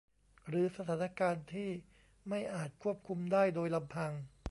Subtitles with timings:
[0.47, 1.69] หรือสถานการณ์ที่
[2.29, 4.11] ไม่อาจควบคุมได้โดยลำพัง